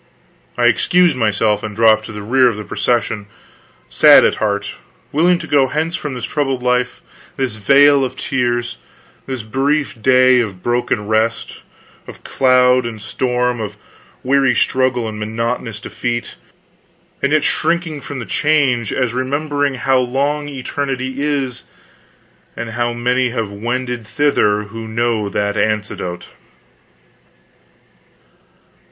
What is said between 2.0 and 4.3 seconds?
to the rear of the procession, sad